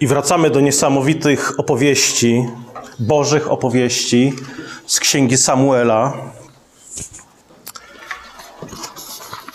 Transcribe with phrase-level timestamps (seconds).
[0.00, 2.48] I wracamy do niesamowitych opowieści,
[2.98, 4.32] Bożych opowieści
[4.86, 6.12] z księgi Samuela.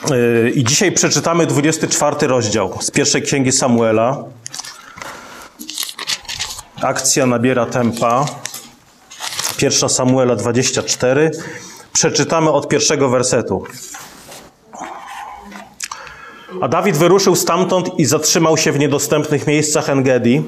[0.10, 4.24] Yy, I dzisiaj przeczytamy 24 rozdział z pierwszej księgi Samuela.
[6.82, 8.26] Akcja nabiera tempa.
[9.58, 11.32] Pierwsza Samuela 24.
[11.94, 13.64] Przeczytamy od pierwszego wersetu.
[16.64, 20.44] A Dawid wyruszył stamtąd i zatrzymał się w niedostępnych miejscach Engedi.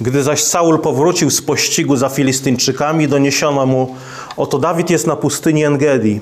[0.00, 3.96] Gdy zaś Saul powrócił z pościgu za Filistyńczykami, doniesiono mu,
[4.36, 6.20] oto Dawid jest na pustyni Engedi.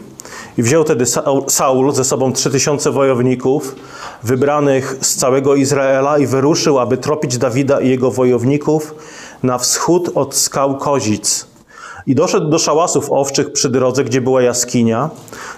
[0.59, 1.05] I wziął tedy
[1.49, 3.75] Saul ze sobą trzy tysiące wojowników,
[4.23, 8.95] wybranych z całego Izraela i wyruszył, aby tropić Dawida i jego wojowników
[9.43, 11.56] na wschód od skał Kozic.
[12.07, 15.11] I doszedł do szałasów owczych przy drodze, gdzie była jaskinia.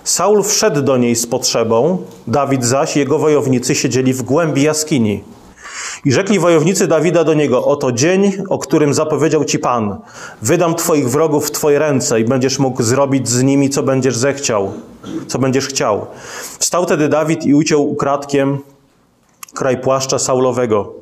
[0.04, 5.24] Saul wszedł do niej z potrzebą, Dawid zaś i jego wojownicy siedzieli w głębi jaskini.
[6.04, 9.96] I rzekli wojownicy Dawida do niego: Oto dzień, o którym zapowiedział ci Pan.
[10.42, 14.72] Wydam twoich wrogów w twoje ręce i będziesz mógł zrobić z nimi, co będziesz zechciał,
[15.26, 16.06] co będziesz chciał.
[16.58, 18.58] Wstał tedy Dawid i uciął ukradkiem
[19.54, 20.94] kraj płaszcza Saulowego.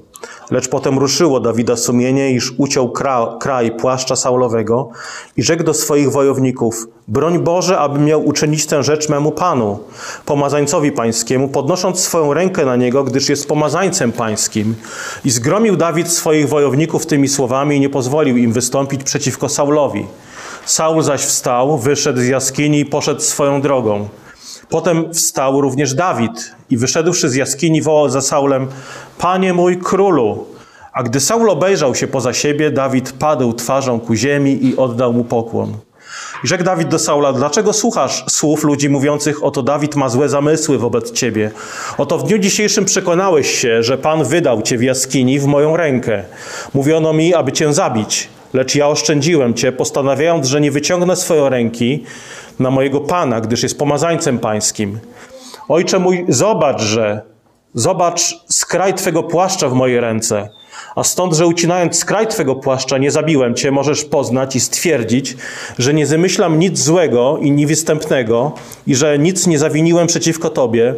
[0.50, 2.92] Lecz potem ruszyło Dawida sumienie, iż uciął
[3.40, 4.88] kraj płaszcza Saulowego
[5.36, 9.78] i rzekł do swoich wojowników: Broń Boże, aby miał uczynić tę rzecz memu panu,
[10.24, 14.74] pomazańcowi pańskiemu, podnosząc swoją rękę na niego, gdyż jest pomazańcem pańskim.
[15.24, 20.06] I zgromił Dawid swoich wojowników tymi słowami i nie pozwolił im wystąpić przeciwko Saulowi.
[20.64, 24.08] Saul zaś wstał, wyszedł z jaskini i poszedł swoją drogą.
[24.68, 28.66] Potem wstał również Dawid i wyszedłszy z jaskini wołał za Saulem:
[29.18, 30.44] Panie mój królu!
[30.92, 35.24] A gdy Saul obejrzał się poza siebie, Dawid padł twarzą ku ziemi i oddał mu
[35.24, 35.72] pokłon.
[36.44, 40.78] I rzekł Dawid do Saula, dlaczego słuchasz słów ludzi mówiących, oto Dawid ma złe zamysły
[40.78, 41.50] wobec ciebie?
[41.98, 46.22] Oto w dniu dzisiejszym przekonałeś się, że Pan wydał cię w jaskini w moją rękę.
[46.74, 52.04] Mówiono mi, aby cię zabić, lecz ja oszczędziłem cię, postanawiając, że nie wyciągnę swojej ręki
[52.58, 54.98] na mojego Pana, gdyż jest pomazańcem pańskim.
[55.68, 57.22] Ojcze mój, zobacz, że,
[57.74, 60.48] zobacz skraj Twego płaszcza w mojej ręce,
[60.96, 65.36] a stąd, że ucinając skraj Twego płaszcza nie zabiłem Cię, możesz poznać i stwierdzić,
[65.78, 68.52] że nie zamyślam nic złego i niewystępnego
[68.86, 70.94] i że nic nie zawiniłem przeciwko Tobie,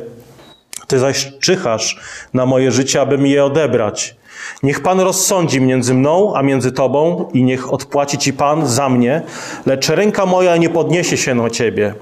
[0.88, 2.00] Ty zaś czyhasz
[2.34, 4.16] na moje życie, aby mi je odebrać.
[4.62, 9.22] Niech Pan rozsądzi między mną a między Tobą i niech odpłaci Ci Pan za mnie,
[9.66, 11.94] lecz ręka moja nie podniesie się na Ciebie.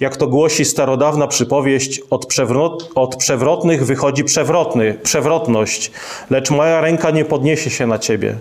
[0.00, 5.90] Jak to głosi starodawna przypowieść, od, przewrot, od przewrotnych wychodzi przewrotny, przewrotność,
[6.30, 8.36] lecz moja ręka nie podniesie się na Ciebie.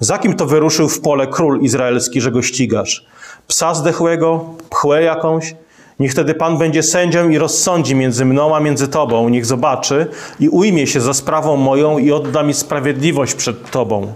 [0.00, 3.06] Za kim to wyruszył w pole król izraelski, że go ścigasz?
[3.46, 4.44] Psa zdechłego?
[4.70, 5.54] Pchłę jakąś?
[6.00, 9.28] Niech wtedy Pan będzie sędzią i rozsądzi między mną a między Tobą.
[9.28, 10.06] Niech zobaczy
[10.40, 14.14] i ujmie się za sprawą moją i odda mi sprawiedliwość przed Tobą.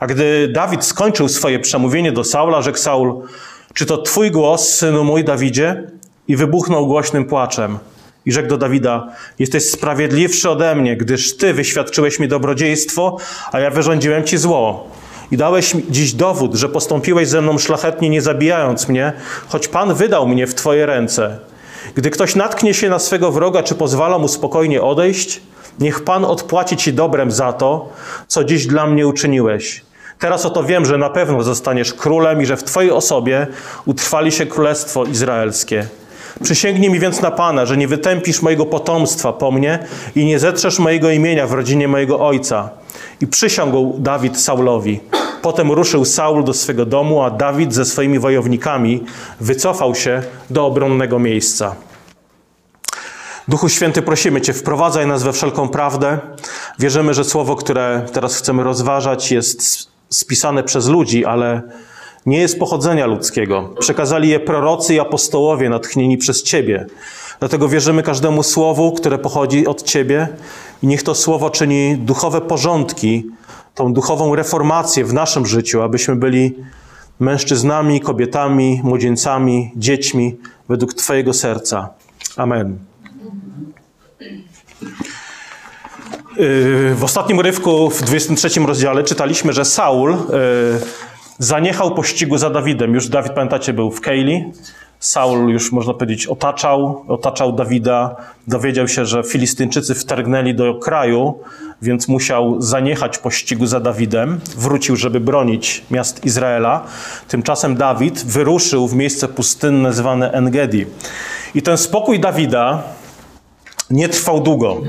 [0.00, 3.22] A gdy Dawid skończył swoje przemówienie do Saula, rzekł Saul,
[3.74, 5.90] czy to Twój głos, synu mój Dawidzie?
[6.28, 7.78] I wybuchnął głośnym płaczem.
[8.26, 9.08] I rzekł do Dawida,
[9.38, 13.16] jesteś sprawiedliwszy ode mnie, gdyż Ty wyświadczyłeś mi dobrodziejstwo,
[13.52, 14.90] a ja wyrządziłem Ci zło.
[15.32, 19.12] I dałeś dziś dowód, że postąpiłeś ze mną szlachetnie, nie zabijając mnie,
[19.48, 21.38] choć Pan wydał mnie w Twoje ręce.
[21.94, 25.40] Gdy ktoś natknie się na swego wroga, czy pozwala mu spokojnie odejść,
[25.80, 27.88] niech Pan odpłaci Ci dobrem za to,
[28.26, 29.82] co dziś dla mnie uczyniłeś.
[30.18, 33.46] Teraz oto wiem, że na pewno zostaniesz królem i że w Twojej osobie
[33.86, 35.86] utrwali się królestwo izraelskie.
[36.42, 39.78] Przysięgnij mi więc na Pana, że nie wytępisz mojego potomstwa po mnie
[40.16, 42.70] i nie zetrzesz mojego imienia w rodzinie mojego ojca.
[43.20, 45.00] I przysiągł Dawid Saulowi.
[45.42, 49.04] Potem ruszył Saul do swego domu, a Dawid ze swoimi wojownikami
[49.40, 51.76] wycofał się do obronnego miejsca.
[53.48, 56.18] Duchu Święty, prosimy Cię, wprowadzaj nas we wszelką prawdę.
[56.78, 61.62] Wierzymy, że słowo, które teraz chcemy rozważać, jest spisane przez ludzi, ale
[62.26, 63.74] nie jest pochodzenia ludzkiego.
[63.80, 66.86] Przekazali je prorocy i apostołowie natchnieni przez Ciebie.
[67.40, 70.28] Dlatego wierzymy każdemu słowu, które pochodzi od Ciebie
[70.82, 73.30] i niech to słowo czyni duchowe porządki,
[73.74, 76.56] tą duchową reformację w naszym życiu, abyśmy byli
[77.20, 80.36] mężczyznami, kobietami, młodzieńcami, dziećmi
[80.68, 81.88] według Twojego serca.
[82.36, 82.78] Amen.
[86.36, 90.16] Yy, w ostatnim rywku, w 23 rozdziale, czytaliśmy, że Saul yy,
[91.38, 92.94] zaniechał pościgu za Dawidem.
[92.94, 94.52] Już Dawid, pamiętacie, był w Keili.
[95.00, 98.16] Saul już, można powiedzieć, otaczał, otaczał Dawida.
[98.46, 101.38] Dowiedział się, że Filistyńczycy wtargnęli do kraju,
[101.82, 104.40] więc musiał zaniechać pościgu za Dawidem.
[104.56, 106.84] Wrócił, żeby bronić miast Izraela.
[107.28, 110.86] Tymczasem Dawid wyruszył w miejsce pustynne zwane Engedi.
[111.54, 112.82] I ten spokój Dawida
[113.90, 114.80] nie trwał długo.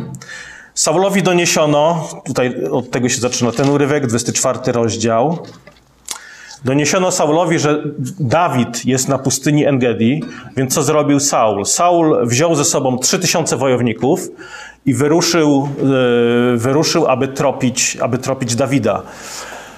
[0.74, 5.40] Saulowi doniesiono, tutaj od tego się zaczyna ten urywek, 24 rozdział.
[6.64, 7.84] Doniesiono Saulowi, że
[8.20, 10.24] Dawid jest na pustyni Engedi,
[10.58, 11.66] więc co zrobił Saul?
[11.66, 14.30] Saul wziął ze sobą 3000 wojowników
[14.86, 15.70] i wyruszył,
[16.54, 19.02] e, wyruszył aby, tropić, aby tropić Dawida.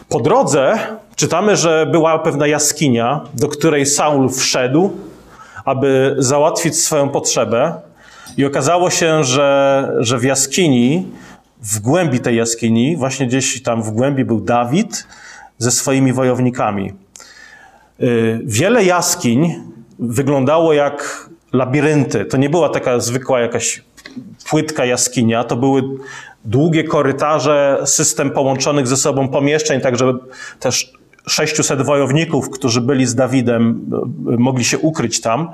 [0.10, 0.80] Po drodze
[1.16, 4.92] czytamy, że była pewna jaskinia, do której Saul wszedł,
[5.66, 7.74] aby załatwić swoją potrzebę.
[8.38, 11.08] I okazało się, że, że w jaskini,
[11.62, 15.08] w głębi tej jaskini, właśnie gdzieś tam w głębi był Dawid
[15.57, 16.94] ze swoimi wojownikami.
[18.02, 19.56] Y, wiele jaskiń
[20.00, 22.25] wyglądało jak labirynty.
[22.25, 23.84] To nie była taka zwykła jakaś
[24.50, 25.84] płytka jaskinia, to były
[26.46, 30.19] długie korytarze, system połączonych ze sobą pomieszczeń, tak żeby
[30.60, 30.94] też
[31.28, 33.92] 600 wojowników, którzy byli z Dawidem,
[34.34, 35.50] y, mogli się ukryć tam.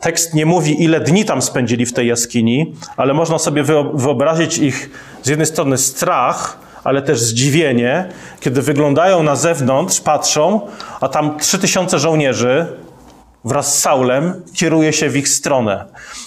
[0.00, 3.62] Tekst nie mówi, ile dni tam spędzili w tej jaskini, ale można sobie
[3.94, 4.90] wyobrazić ich
[5.22, 8.08] z jednej strony strach, ale też zdziwienie,
[8.40, 10.60] kiedy wyglądają na zewnątrz, patrzą,
[11.00, 12.66] a tam 3000 żołnierzy
[13.44, 15.84] wraz z Saulem kieruje się w ich stronę.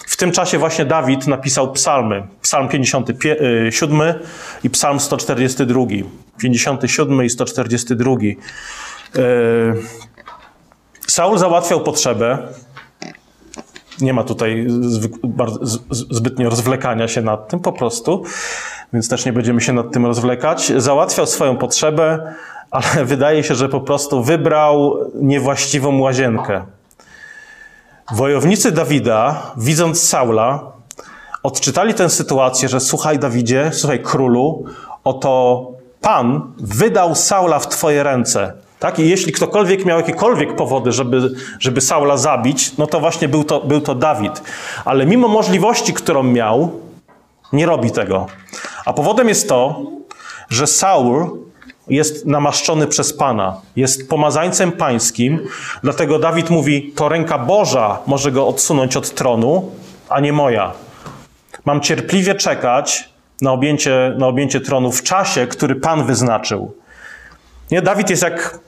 [0.08, 2.28] W tym czasie właśnie Dawid napisał psalmy.
[2.42, 4.20] Psalm 57 y,
[4.64, 5.86] i psalm 142.
[6.38, 8.12] 57 i 142.
[8.12, 8.38] Y,
[11.08, 12.38] Saul załatwiał potrzebę.
[14.02, 14.68] Nie ma tutaj
[15.90, 18.24] zbytnio rozwlekania się nad tym, po prostu,
[18.94, 20.72] więc też nie będziemy się nad tym rozwlekać.
[20.78, 22.34] Załatwiał swoją potrzebę,
[22.72, 26.66] ale wydaje się, że po prostu wybrał niewłaściwą łazienkę.
[28.12, 30.72] Wojownicy Dawida, widząc Saula,
[31.44, 34.66] odczytali tę sytuację, że słuchaj Dawidzie, słuchaj królu,
[35.04, 35.68] oto
[36.02, 38.54] Pan wydał Saula w twoje ręce.
[38.80, 39.00] Tak?
[39.00, 43.60] I jeśli ktokolwiek miał jakiekolwiek powody, żeby, żeby Saula zabić, no to właśnie był to,
[43.60, 44.42] był to Dawid.
[44.86, 46.72] Ale mimo możliwości, którą miał,
[47.54, 48.28] nie robi tego.
[48.86, 49.82] A powodem jest to,
[50.50, 51.42] że Saul
[51.88, 55.40] jest namaszczony przez Pana, jest pomazańcem pańskim,
[55.84, 59.72] dlatego Dawid mówi: To ręka Boża może go odsunąć od tronu,
[60.10, 60.72] a nie moja.
[61.66, 63.10] Mam cierpliwie czekać
[63.42, 66.74] na objęcie, na objęcie tronu w czasie, który Pan wyznaczył.
[67.72, 68.60] Nie, Dawid jest jak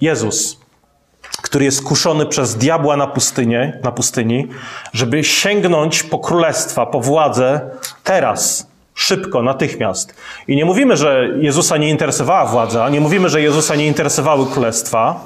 [0.00, 0.60] Jezus,
[1.42, 4.48] który jest kuszony przez diabła na, pustynię, na pustyni,
[4.92, 7.60] żeby sięgnąć po królestwa, po władzę
[8.04, 10.14] teraz, szybko, natychmiast.
[10.48, 15.24] I nie mówimy, że Jezusa nie interesowała władza, nie mówimy, że Jezusa nie interesowały królestwa.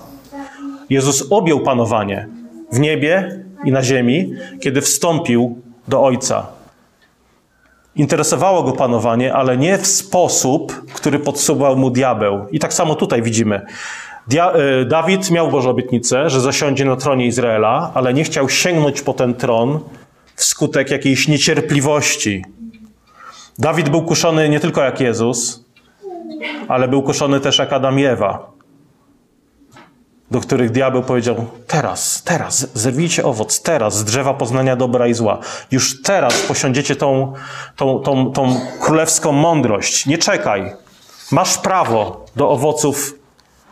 [0.91, 2.29] Jezus objął panowanie
[2.73, 6.47] w niebie i na ziemi, kiedy wstąpił do Ojca.
[7.97, 12.47] Interesowało go panowanie, ale nie w sposób, który podsuwał mu diabeł.
[12.51, 13.61] I tak samo tutaj widzimy.
[14.29, 19.03] Dia e, Dawid miał Bożą obietnicę, że zasiądzie na tronie Izraela, ale nie chciał sięgnąć
[19.03, 19.81] po ten tron
[20.35, 22.45] wskutek jakiejś niecierpliwości.
[23.59, 25.65] Dawid był kuszony nie tylko jak Jezus,
[26.69, 28.51] ale był kuszony też jak Adam i Ewa,
[30.31, 35.39] do których diabeł powiedział: Teraz, teraz, zerwijcie owoc, teraz z drzewa poznania dobra i zła.
[35.71, 37.33] Już teraz posiądziecie tą,
[37.77, 40.07] tą, tą, tą królewską mądrość.
[40.07, 40.73] Nie czekaj.
[41.33, 43.15] Masz prawo do owoców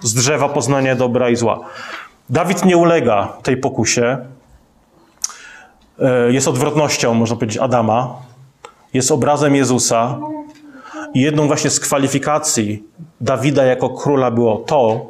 [0.00, 1.60] z drzewa poznania dobra i zła.
[2.30, 4.18] Dawid nie ulega tej pokusie.
[5.98, 8.25] E, jest odwrotnością, można powiedzieć, Adama.
[8.96, 10.18] Jest obrazem Jezusa.
[11.14, 12.84] I jedną właśnie z kwalifikacji
[13.20, 15.06] Dawida jako króla było to,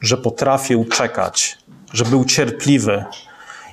[0.00, 1.58] że potrafił czekać,
[1.92, 3.04] że był cierpliwy.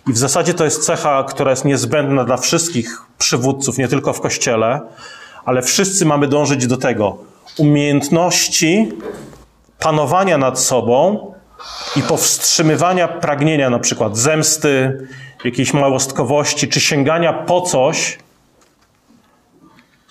[0.07, 4.21] I w zasadzie to jest cecha, która jest niezbędna dla wszystkich przywódców, nie tylko w
[4.21, 4.81] kościele,
[5.45, 7.17] ale wszyscy mamy dążyć do tego.
[7.57, 8.91] Umiejętności
[9.79, 11.31] panowania nad sobą
[11.95, 14.97] i powstrzymywania pragnienia, na przykład zemsty,
[15.43, 18.17] jakiejś małostkowości, czy sięgania po coś,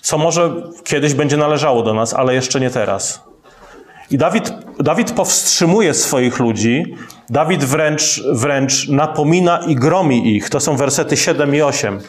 [0.07, 3.21] co może kiedyś będzie należało do nas, ale jeszcze nie teraz.
[4.11, 6.95] I Dawid, Dawid powstrzymuje swoich ludzi,
[7.29, 10.49] Dawid wręcz, wręcz napomina i gromi ich.
[10.49, 11.99] To są wersety 7 i 8.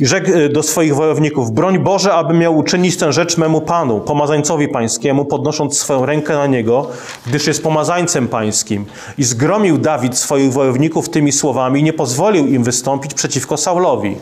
[0.00, 4.00] I rzekł y, do swoich wojowników: Broń Boże, aby miał uczynić tę rzecz memu panu,
[4.00, 6.88] pomazańcowi pańskiemu, podnosząc swoją rękę na niego,
[7.26, 8.84] gdyż jest pomazańcem pańskim.
[9.18, 14.16] I zgromił Dawid swoich wojowników tymi słowami nie pozwolił im wystąpić przeciwko Saulowi.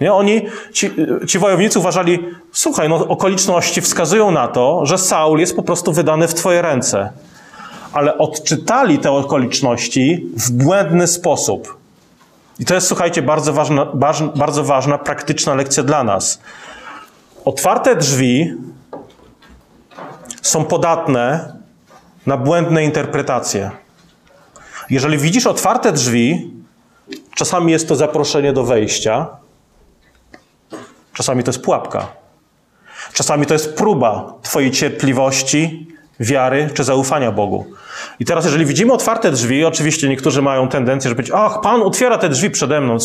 [0.00, 0.12] Nie?
[0.12, 0.90] Oni, ci,
[1.28, 2.18] ci wojownicy uważali,
[2.52, 7.10] słuchaj, no, okoliczności wskazują na to, że Saul jest po prostu wydany w twoje ręce.
[7.92, 11.76] Ale odczytali te okoliczności w błędny sposób.
[12.58, 13.86] I to jest, słuchajcie, bardzo ważna,
[14.36, 16.40] bardzo ważna praktyczna lekcja dla nas.
[17.44, 18.54] Otwarte drzwi
[20.42, 21.52] są podatne
[22.26, 23.70] na błędne interpretacje.
[24.90, 26.50] Jeżeli widzisz otwarte drzwi,
[27.34, 29.26] czasami jest to zaproszenie do wejścia,
[31.16, 32.06] Czasami to jest pułapka.
[33.12, 35.86] Czasami to jest próba Twojej cierpliwości,
[36.20, 37.66] wiary czy zaufania Bogu.
[38.20, 42.18] I teraz, jeżeli widzimy otwarte drzwi, oczywiście niektórzy mają tendencję, żeby powiedzieć: Ach, Pan otwiera
[42.18, 42.96] te drzwi przede mną,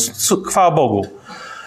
[0.48, 1.06] chwała Bogu.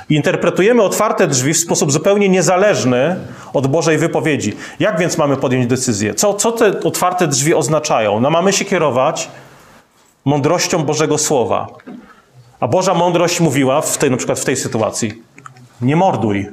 [0.10, 3.16] I interpretujemy otwarte drzwi w sposób zupełnie niezależny
[3.54, 4.54] od Bożej wypowiedzi.
[4.80, 6.14] Jak więc mamy podjąć decyzję?
[6.14, 8.20] Co, co te otwarte drzwi oznaczają?
[8.20, 9.30] No, mamy się kierować
[10.26, 11.68] mądrością Bożego Słowa.
[12.60, 15.24] A Boża mądrość mówiła, w tej, na przykład w tej sytuacji,
[15.82, 16.50] nie morduj,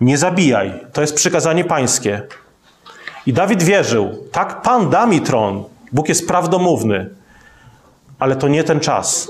[0.00, 0.72] nie zabijaj.
[0.92, 2.22] To jest przykazanie pańskie.
[3.26, 7.10] I Dawid wierzył, tak, Pan da mi tron, Bóg jest prawdomówny,
[8.18, 9.28] ale to nie ten czas.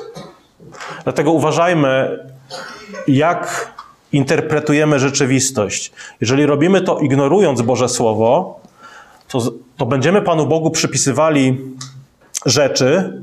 [1.05, 2.19] Dlatego uważajmy,
[3.09, 3.73] jak
[4.12, 5.93] interpretujemy rzeczywistość.
[6.21, 8.61] Jeżeli robimy to ignorując Boże Słowo,
[9.29, 11.59] to, to będziemy Panu Bogu przypisywali
[12.47, 13.23] rzeczy,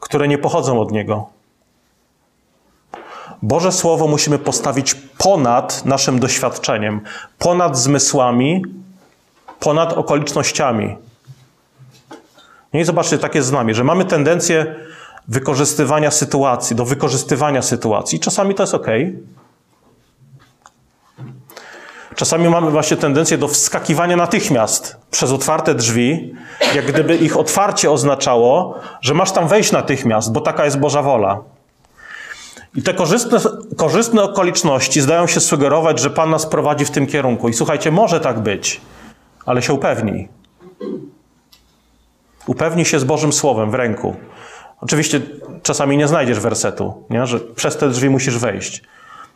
[0.00, 1.37] które nie pochodzą od Niego.
[3.42, 7.00] Boże Słowo musimy postawić ponad naszym doświadczeniem,
[7.38, 8.62] ponad zmysłami,
[9.60, 10.96] ponad okolicznościami.
[12.72, 14.74] No i zobaczcie, tak jest z nami, że mamy tendencję
[15.28, 18.20] wykorzystywania sytuacji, do wykorzystywania sytuacji.
[18.20, 18.86] Czasami to jest ok.
[22.14, 26.34] Czasami mamy właśnie tendencję do wskakiwania natychmiast przez otwarte drzwi,
[26.74, 31.40] jak gdyby ich otwarcie oznaczało, że masz tam wejść natychmiast, bo taka jest Boża wola.
[32.76, 33.38] I te korzystne,
[33.76, 37.48] korzystne okoliczności zdają się sugerować, że Pan nas prowadzi w tym kierunku.
[37.48, 38.80] I słuchajcie, może tak być,
[39.46, 40.28] ale się upewnij.
[42.46, 44.16] Upewnij się z Bożym Słowem w ręku.
[44.80, 45.20] Oczywiście
[45.62, 47.26] czasami nie znajdziesz wersetu, nie?
[47.26, 48.82] że przez te drzwi musisz wejść,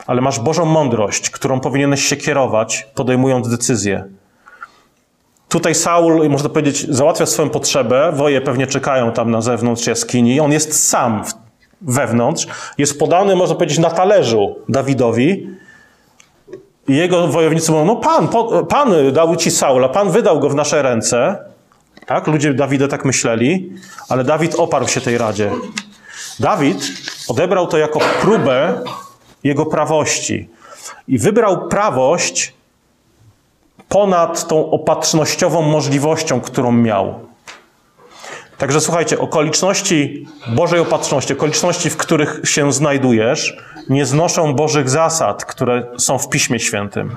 [0.06, 4.04] ale masz Bożą mądrość, którą powinieneś się kierować, podejmując decyzję.
[5.48, 10.52] Tutaj Saul, można powiedzieć, załatwia swoją potrzebę, woje pewnie czekają tam na zewnątrz jaskini, on
[10.52, 11.24] jest sam
[11.82, 12.46] wewnątrz,
[12.78, 15.48] jest podany, można powiedzieć, na talerzu Dawidowi.
[16.88, 18.28] I jego wojownicy mówią, no pan,
[18.68, 21.38] pan dał ci Saula, pan wydał go w nasze ręce.
[22.06, 22.26] Tak?
[22.26, 23.72] Ludzie Dawida tak myśleli,
[24.08, 25.50] ale Dawid oparł się tej radzie.
[26.40, 26.92] Dawid
[27.28, 28.80] odebrał to jako próbę
[29.44, 30.48] jego prawości
[31.08, 32.54] i wybrał prawość
[33.88, 37.31] ponad tą opatrznościową możliwością, którą miał.
[38.58, 43.56] Także słuchajcie, okoliczności Bożej opatrzności, okoliczności, w których się znajdujesz,
[43.88, 47.16] nie znoszą Bożych zasad, które są w Piśmie Świętym.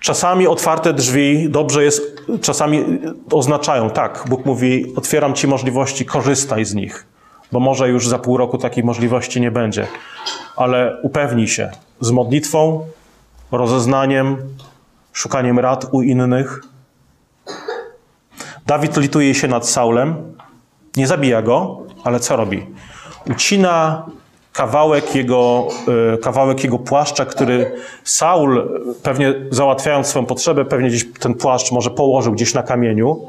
[0.00, 2.02] Czasami otwarte drzwi dobrze jest,
[2.42, 2.84] czasami
[3.32, 7.06] oznaczają, tak, Bóg mówi, otwieram ci możliwości, korzystaj z nich,
[7.52, 9.86] bo może już za pół roku takiej możliwości nie będzie.
[10.56, 11.70] Ale upewnij się
[12.00, 12.86] z modlitwą,
[13.52, 14.36] rozeznaniem,
[15.12, 16.62] szukaniem rad u innych.
[18.68, 20.34] Dawid lituje się nad Saulem,
[20.96, 22.66] nie zabija go, ale co robi?
[23.30, 24.06] Ucina
[24.52, 25.68] kawałek jego,
[26.14, 27.72] e, kawałek jego płaszcza, który
[28.04, 28.68] Saul,
[29.02, 33.28] pewnie załatwiając swoją potrzebę, pewnie gdzieś ten płaszcz może położył gdzieś na kamieniu.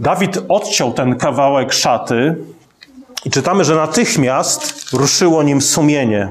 [0.00, 2.36] Dawid odciął ten kawałek szaty
[3.24, 6.28] i czytamy, że natychmiast ruszyło nim sumienie.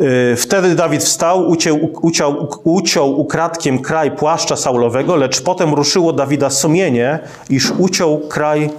[0.00, 6.50] E, wtedy Dawid wstał, uciął, uciął, uciął ukradkiem kraj płaszcza Saulowego, lecz potem ruszyło Dawida
[6.50, 7.18] sumienie,
[7.50, 8.70] iż uciął kraj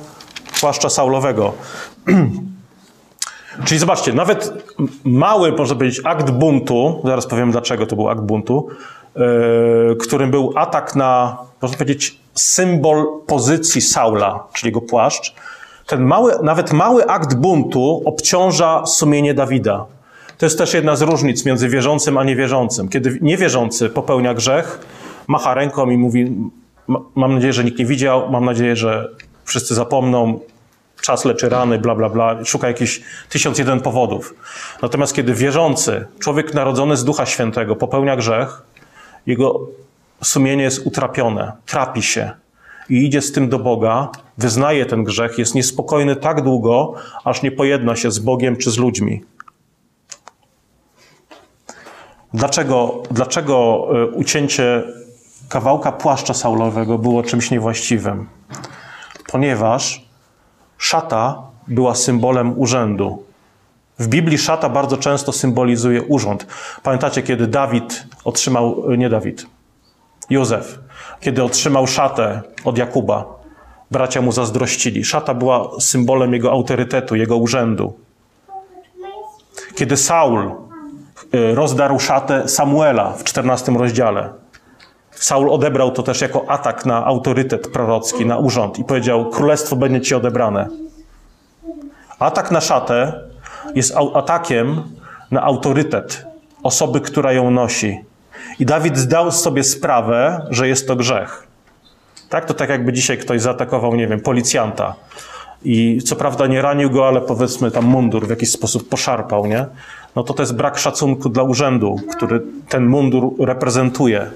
[0.59, 1.53] płaszcza Saulowego.
[3.65, 4.53] Czyli zobaczcie, nawet
[5.03, 8.67] mały, można powiedzieć, akt buntu, zaraz powiem dlaczego to był akt buntu,
[9.15, 15.35] yy, którym był atak na, można powiedzieć, symbol pozycji Saula, czyli jego płaszcz.
[15.87, 19.85] Ten mały, nawet mały akt buntu obciąża sumienie Dawida.
[20.39, 22.89] To jest też jedna z różnic między wierzącym a niewierzącym.
[22.89, 24.79] Kiedy niewierzący popełnia grzech,
[25.27, 26.35] macha ręką i mówi:
[27.15, 29.09] Mam nadzieję, że nikt nie widział, mam nadzieję, że
[29.45, 30.39] wszyscy zapomną,
[31.01, 34.35] czas leczy rany, bla, bla, bla, szuka jakichś tysiąc jeden powodów.
[34.81, 38.61] Natomiast kiedy wierzący, człowiek narodzony z Ducha Świętego popełnia grzech,
[39.25, 39.59] jego
[40.23, 42.31] sumienie jest utrapione, trapi się
[42.89, 46.93] i idzie z tym do Boga, wyznaje ten grzech, jest niespokojny tak długo,
[47.23, 49.23] aż nie pojedna się z Bogiem czy z ludźmi.
[52.33, 54.83] Dlaczego, dlaczego e, ucięcie
[55.49, 58.27] kawałka płaszcza saulowego było czymś niewłaściwym?
[59.31, 60.09] Ponieważ
[60.79, 63.23] Szata była symbolem urzędu.
[63.99, 66.47] W Biblii szata bardzo często symbolizuje urząd.
[66.83, 69.45] Pamiętacie, kiedy Dawid otrzymał, nie Dawid,
[70.29, 70.79] Józef,
[71.19, 73.25] kiedy otrzymał szatę od Jakuba,
[73.91, 75.05] bracia mu zazdrościli.
[75.05, 77.93] Szata była symbolem jego autorytetu, jego urzędu.
[79.75, 80.51] Kiedy Saul
[81.53, 84.29] rozdarł szatę Samuela w 14 rozdziale,
[85.19, 90.01] Saul odebrał to też jako atak na autorytet prorocki, na urząd i powiedział: Królestwo będzie
[90.01, 90.67] ci odebrane.
[92.19, 93.13] Atak na szatę
[93.75, 94.83] jest atakiem
[95.31, 96.25] na autorytet
[96.63, 97.99] osoby, która ją nosi.
[98.59, 101.47] I Dawid zdał sobie sprawę, że jest to grzech.
[102.29, 102.45] Tak?
[102.45, 104.95] To tak jakby dzisiaj ktoś zaatakował, nie wiem, policjanta.
[105.63, 109.65] I co prawda nie ranił go, ale powiedzmy tam mundur w jakiś sposób poszarpał, nie?
[110.15, 114.29] No to to jest brak szacunku dla urzędu, który ten mundur reprezentuje.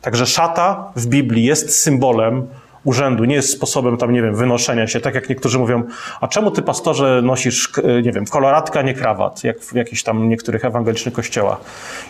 [0.00, 2.46] Także szata w Biblii jest symbolem
[2.84, 5.00] urzędu, nie jest sposobem tam, nie wiem, wynoszenia się.
[5.00, 5.82] Tak jak niektórzy mówią,
[6.20, 7.72] a czemu ty pastorze nosisz,
[8.02, 11.58] nie wiem, koloratka, nie krawat, jak w jakichś tam niektórych ewangelicznych kościołach.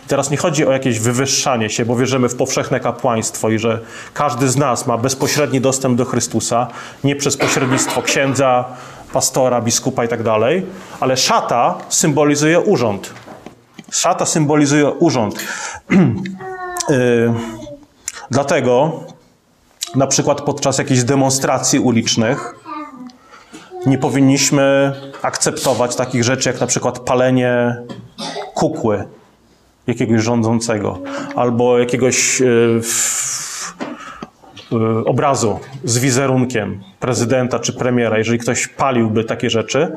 [0.05, 3.79] I teraz nie chodzi o jakieś wywyższanie się, bo wierzymy w powszechne kapłaństwo i że
[4.13, 6.67] każdy z nas ma bezpośredni dostęp do Chrystusa,
[7.03, 8.65] nie przez pośrednictwo księdza,
[9.13, 10.65] pastora, biskupa i tak dalej,
[10.99, 13.13] ale szata symbolizuje urząd.
[13.91, 15.35] Szata symbolizuje urząd.
[15.89, 17.33] yy,
[18.31, 19.03] dlatego
[19.95, 22.55] na przykład podczas jakichś demonstracji ulicznych
[23.85, 27.75] nie powinniśmy akceptować takich rzeczy jak na przykład palenie
[28.53, 29.03] kukły
[29.87, 30.99] jakiegoś rządzącego
[31.35, 32.81] albo jakiegoś yy,
[35.05, 38.17] obrazu z wizerunkiem prezydenta czy premiera.
[38.17, 39.91] Jeżeli ktoś paliłby takie rzeczy,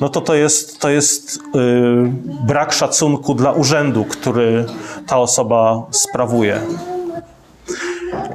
[0.00, 2.12] no to to jest, to jest yy,
[2.46, 4.64] brak szacunku dla urzędu, który
[5.06, 6.60] ta osoba sprawuje.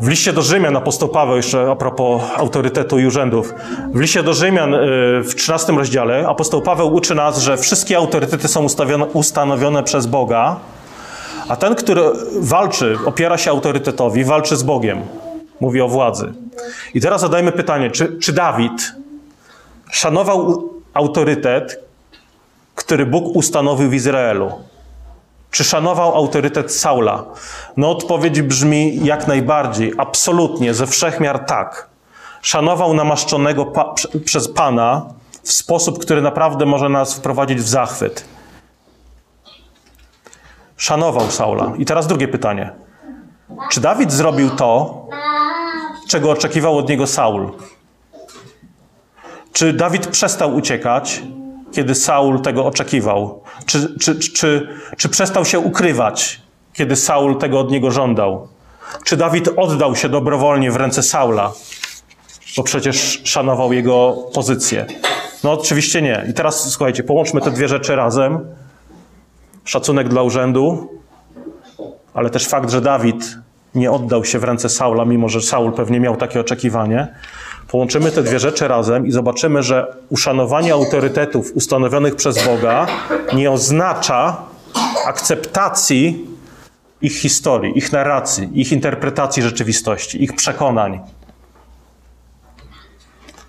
[0.01, 3.53] W liście do Rzymian apostoł Paweł, jeszcze a propos autorytetu i urzędów,
[3.93, 4.77] w liście do Rzymian y,
[5.23, 8.67] w 13 rozdziale apostoł Paweł uczy nas, że wszystkie autorytety są
[9.13, 10.55] ustanowione przez Boga,
[11.47, 12.01] a ten, który
[12.39, 15.01] walczy, opiera się autorytetowi, walczy z Bogiem.
[15.59, 16.33] Mówi o władzy.
[16.93, 18.93] I teraz zadajmy pytanie, czy, czy Dawid
[19.91, 21.83] szanował autorytet,
[22.75, 24.51] który Bóg ustanowił w Izraelu?
[25.51, 27.25] Czy szanował autorytet Saula?
[27.77, 31.89] No odpowiedź brzmi jak najbardziej, absolutnie, ze wszechmiar tak.
[32.41, 33.93] Szanował namaszczonego pa
[34.25, 35.05] przez Pana
[35.43, 38.25] w sposób, który naprawdę może nas wprowadzić w zachwyt.
[40.77, 41.73] Szanował Saula.
[41.77, 42.71] I teraz drugie pytanie.
[43.71, 45.05] Czy Dawid zrobił to,
[46.09, 47.51] czego oczekiwał od niego Saul?
[49.53, 51.21] Czy Dawid przestał uciekać,
[51.71, 53.43] kiedy Saul tego oczekiwał?
[53.65, 54.67] Czy, czy, czy,
[54.97, 56.41] czy przestał się ukrywać,
[56.73, 58.47] kiedy Saul tego od niego żądał?
[59.05, 61.51] Czy Dawid oddał się dobrowolnie w ręce Saula,
[62.57, 64.85] bo przecież szanował jego pozycję?
[65.43, 66.25] No oczywiście nie.
[66.29, 68.55] I teraz słuchajcie, połączmy te dwie rzeczy razem.
[69.65, 70.89] Szacunek dla urzędu,
[72.13, 73.37] ale też fakt, że Dawid
[73.75, 77.07] nie oddał się w ręce Saula, mimo że Saul pewnie miał takie oczekiwanie.
[77.67, 82.87] Połączymy te dwie rzeczy razem i zobaczymy, że uszanowanie autorytetów ustanowionych przez Boga
[83.33, 84.37] nie oznacza
[85.05, 86.27] akceptacji
[87.01, 90.99] ich historii, ich narracji, ich interpretacji rzeczywistości, ich przekonań.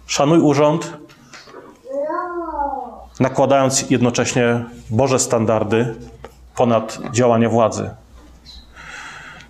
[0.06, 0.98] Szanuj urząd,
[3.20, 5.94] nakładając jednocześnie Boże standardy
[6.56, 7.90] ponad działania władzy.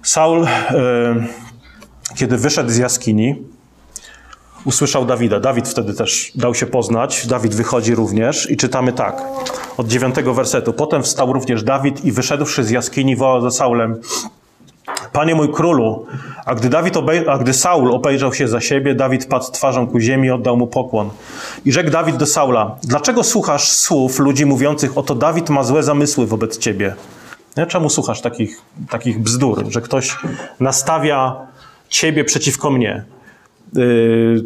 [0.02, 0.46] Saul,
[2.16, 3.42] kiedy wyszedł z jaskini,
[4.64, 5.40] usłyszał Dawida.
[5.40, 7.26] Dawid wtedy też dał się poznać.
[7.26, 9.22] Dawid wychodzi również i czytamy tak,
[9.76, 10.72] od dziewiątego wersetu.
[10.72, 14.00] Potem wstał również Dawid i wyszedłszy z jaskini wołał za Saulem,
[15.12, 16.06] Panie mój królu,
[16.44, 20.00] a gdy, Dawid obej- a gdy Saul obejrzał się za siebie, Dawid padł twarzą ku
[20.00, 21.10] ziemi i oddał mu pokłon.
[21.64, 26.26] I rzekł Dawid do Saula, dlaczego słuchasz słów ludzi mówiących, oto Dawid ma złe zamysły
[26.26, 26.94] wobec ciebie?
[27.56, 27.66] Nie?
[27.66, 30.16] Czemu słuchasz takich, takich bzdur, że ktoś
[30.60, 31.36] nastawia
[31.88, 33.04] ciebie przeciwko mnie?
[33.74, 34.44] Yy,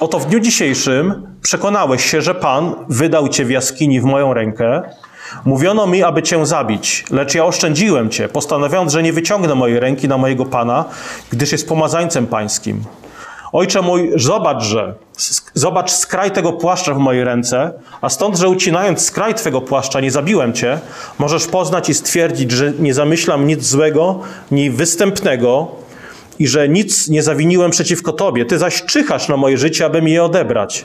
[0.00, 4.82] oto w dniu dzisiejszym przekonałeś się, że Pan wydał cię w jaskini w moją rękę.
[5.44, 10.08] Mówiono mi, aby cię zabić, lecz ja oszczędziłem cię, postanowiąc, że nie wyciągnę mojej ręki
[10.08, 10.84] na mojego Pana,
[11.30, 12.84] gdyż jest pomazańcem pańskim.
[13.52, 14.94] Ojcze mój, zobacz, że
[15.54, 20.10] zobacz skraj tego płaszcza w mojej ręce, a stąd, że ucinając skraj twego płaszcza nie
[20.10, 20.80] zabiłem cię,
[21.18, 25.68] możesz poznać i stwierdzić, że nie zamyślam nic złego, ni występnego,
[26.38, 30.12] i że nic nie zawiniłem przeciwko Tobie, Ty zaś czyhasz na moje życie, aby mi
[30.12, 30.84] je odebrać.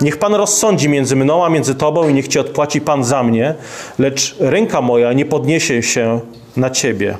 [0.00, 3.54] Niech Pan rozsądzi między mną a między Tobą i niech Ci odpłaci Pan za mnie,
[3.98, 6.20] lecz ręka moja nie podniesie się
[6.56, 7.18] na Ciebie.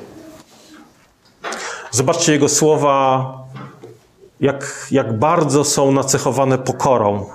[1.91, 3.25] Zobaczcie jego słowa,
[4.39, 7.25] jak, jak bardzo są nacechowane pokorą.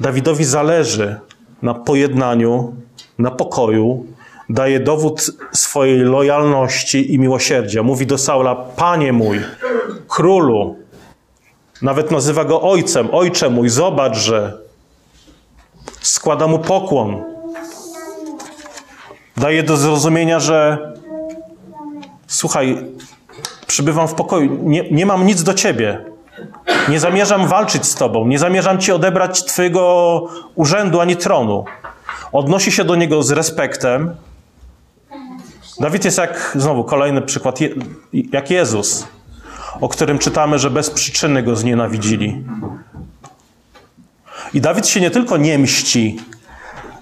[0.00, 1.20] Dawidowi zależy
[1.62, 2.74] na pojednaniu,
[3.18, 4.06] na pokoju,
[4.48, 7.82] daje dowód swojej lojalności i miłosierdzia.
[7.82, 9.40] Mówi do Saula: Panie mój,
[10.08, 10.76] królu.
[11.82, 13.08] Nawet nazywa go ojcem.
[13.12, 14.58] Ojcze mój, zobacz, że
[16.00, 17.22] składa mu pokłon.
[19.36, 20.78] Daje do zrozumienia, że
[22.26, 22.95] słuchaj,
[23.66, 26.04] przybywam w pokoju, nie, nie mam nic do ciebie.
[26.88, 30.22] Nie zamierzam walczyć z tobą, nie zamierzam ci odebrać twojego
[30.54, 31.64] urzędu ani tronu.
[32.32, 34.16] odnosi się do niego z respektem.
[35.80, 37.58] Dawid jest jak, znowu kolejny przykład,
[38.12, 39.06] jak Jezus,
[39.80, 42.44] o którym czytamy, że bez przyczyny go znienawidzili.
[44.54, 46.16] I Dawid się nie tylko nie mści,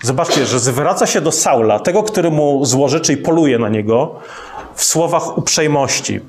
[0.04, 4.14] zobaczcie, że zwraca się do Saula, tego, który mu złożyczy i poluje na niego,
[4.74, 6.20] w słowach uprzejmości.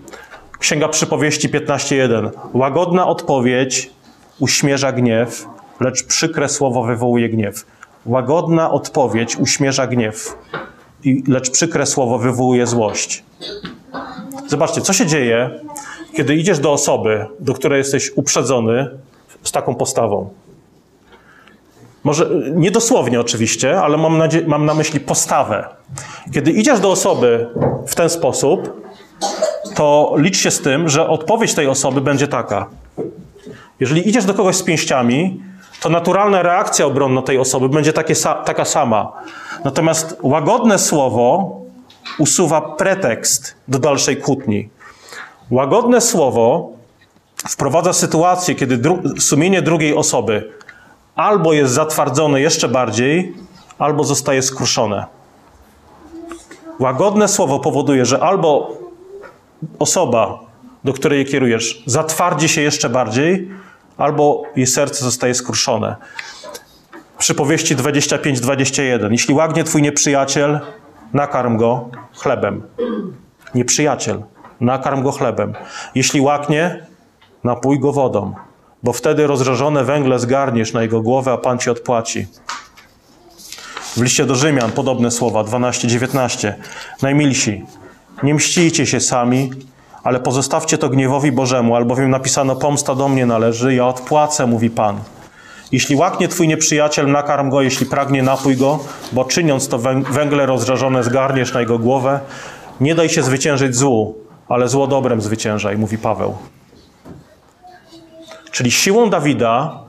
[0.60, 2.30] Księga Przypowieści 15.1.
[2.54, 3.90] Łagodna odpowiedź
[4.40, 5.46] uśmierza gniew,
[5.80, 7.66] lecz przykre słowo wywołuje gniew.
[8.06, 10.38] Łagodna odpowiedź uśmierza gniew,
[11.28, 13.24] lecz przykre słowo wywołuje złość.
[14.48, 15.60] Zobaczcie, co się dzieje,
[16.16, 18.90] kiedy idziesz do osoby, do której jesteś uprzedzony
[19.44, 20.30] z taką postawą.
[22.06, 25.68] Może nie dosłownie oczywiście, ale mam, nadzie- mam na myśli postawę.
[26.34, 27.50] Kiedy idziesz do osoby
[27.88, 28.82] w ten sposób,
[29.76, 32.66] to licz się z tym, że odpowiedź tej osoby będzie taka.
[33.80, 35.42] Jeżeli idziesz do kogoś z pięściami,
[35.82, 38.16] to naturalna reakcja obronna tej osoby będzie takie,
[38.46, 39.12] taka sama.
[39.64, 41.56] Natomiast łagodne słowo
[42.20, 44.70] usuwa pretekst do dalszej kłótni.
[45.52, 46.70] Łagodne słowo
[47.50, 50.52] wprowadza sytuację, kiedy dru sumienie drugiej osoby
[51.16, 53.36] albo jest zatwardzone jeszcze bardziej,
[53.80, 55.06] albo zostaje skruszone.
[56.80, 58.78] Łagodne słowo powoduje, że albo
[59.80, 60.40] osoba,
[60.84, 63.50] do której je kierujesz, zatwardzi się jeszcze bardziej,
[63.98, 65.96] albo jej serce zostaje skruszone.
[67.18, 69.12] Przypowieści 25-21.
[69.12, 70.60] Jeśli łagnie twój nieprzyjaciel,
[71.14, 72.62] nakarm go chlebem.
[73.56, 74.24] Nieprzyjaciel,
[74.62, 75.54] nakarm go chlebem.
[75.96, 76.86] Jeśli łaknie,
[77.44, 78.36] napój go wodą,
[78.86, 82.28] bo wtedy rozżarzone węgle zgarniesz na jego głowę, a Pan ci odpłaci.
[83.98, 86.54] W liście do Rzymian podobne słowa 12-19.
[87.02, 87.66] Najmilsi,
[88.24, 89.52] nie mścijcie się sami,
[90.04, 95.00] ale pozostawcie to gniewowi Bożemu, albowiem napisano: Pomsta do mnie należy, ja odpłacę, mówi Pan.
[95.72, 98.80] Jeśli łaknie twój nieprzyjaciel, nakarm go, jeśli pragnie, napój go,
[99.12, 99.80] bo czyniąc to
[100.12, 102.20] węgle rozżarzone zgarniesz na jego głowę.
[102.82, 104.16] Nie daj się zwyciężyć złu,
[104.50, 106.36] ale zło dobrem zwyciężaj, mówi Paweł.
[108.56, 109.80] Czyli siłą Dawida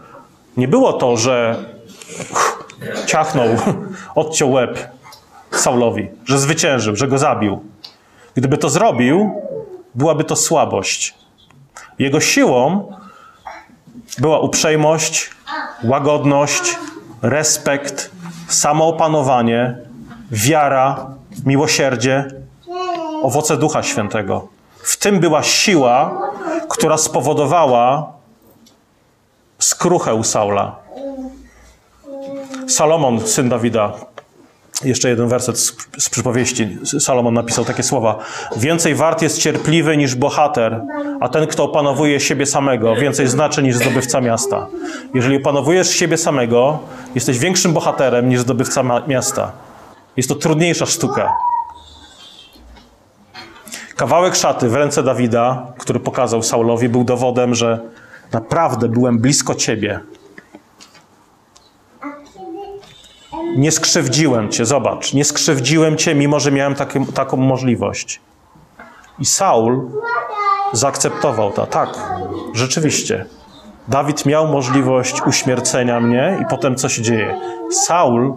[0.56, 1.64] nie było to, że
[3.06, 3.46] ciachnął,
[4.14, 4.88] odciął łeb
[5.50, 7.64] Saulowi, że zwyciężył, że go zabił.
[8.34, 9.42] Gdyby to zrobił,
[9.94, 11.14] byłaby to słabość.
[11.98, 12.92] Jego siłą
[14.18, 15.30] była uprzejmość,
[15.84, 16.78] łagodność,
[17.22, 18.10] respekt,
[18.48, 19.78] samoopanowanie,
[20.30, 21.06] wiara,
[21.44, 22.28] miłosierdzie,
[23.22, 24.48] owoce Ducha Świętego.
[24.76, 26.22] W tym była siła,
[26.68, 28.15] która spowodowała
[29.66, 30.76] skruchę u Saula.
[32.68, 33.92] Salomon, syn Dawida,
[34.84, 36.78] jeszcze jeden werset z, z przypowieści.
[37.00, 38.18] Salomon napisał takie słowa.
[38.56, 40.80] Więcej wart jest cierpliwy niż bohater,
[41.20, 44.66] a ten, kto opanowuje siebie samego, więcej znaczy niż zdobywca miasta.
[45.14, 46.78] Jeżeli opanowujesz siebie samego,
[47.14, 49.52] jesteś większym bohaterem niż zdobywca miasta.
[50.16, 51.32] Jest to trudniejsza sztuka.
[53.96, 57.80] Kawałek szaty w ręce Dawida, który pokazał Saulowi, był dowodem, że
[58.32, 60.00] naprawdę byłem blisko ciebie.
[63.56, 68.20] Nie skrzywdziłem cię, zobacz, nie skrzywdziłem cię, mimo że miałem taki, taką możliwość.
[69.18, 69.90] I Saul
[70.72, 71.66] zaakceptował to.
[71.66, 71.88] Tak,
[72.54, 73.26] rzeczywiście.
[73.88, 77.40] Dawid miał możliwość uśmiercenia mnie, i potem co się dzieje?
[77.70, 78.34] Saul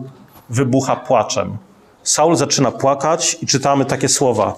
[0.49, 1.57] wybucha płaczem.
[2.03, 4.53] Saul zaczyna płakać, i czytamy takie słowa.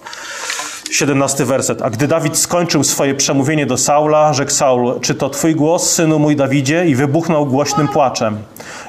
[0.91, 1.82] 17 werset.
[1.82, 6.19] A gdy Dawid skończył swoje przemówienie do Saula, rzekł Saul, czy to twój głos, synu
[6.19, 6.86] mój Dawidzie?
[6.88, 8.38] I wybuchnął głośnym płaczem.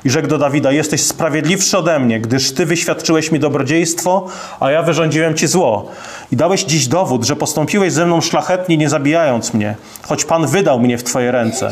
[0.05, 4.27] I rzekł do Dawida, jesteś sprawiedliwszy ode mnie, gdyż ty wyświadczyłeś mi dobrodziejstwo,
[4.61, 5.91] a ja wyrządziłem ci zło.
[6.33, 10.81] I dałeś dziś dowód, że postąpiłeś ze mną szlachetnie, nie zabijając mnie, choć Pan wydał
[10.81, 11.71] mnie w twoje ręce.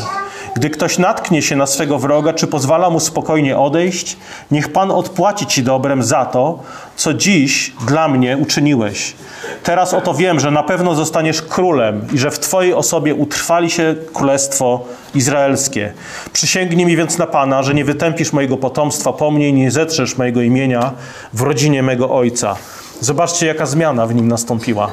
[0.54, 4.16] Gdy ktoś natknie się na swego wroga, czy pozwala mu spokojnie odejść,
[4.50, 6.58] niech Pan odpłaci ci dobrem za to,
[6.96, 9.14] co dziś dla mnie uczyniłeś.
[9.62, 13.94] Teraz oto wiem, że na pewno zostaniesz królem i że w Twojej osobie utrwali się
[14.12, 14.84] królestwo
[15.14, 15.92] izraelskie.
[16.32, 20.18] Przysięgnij mi więc na Pana, że nie wytępisz mojego potomstwa po mnie i nie zetrzesz
[20.18, 20.92] mojego imienia
[21.32, 22.56] w rodzinie mego ojca.
[23.00, 24.90] Zobaczcie, jaka zmiana w nim nastąpiła.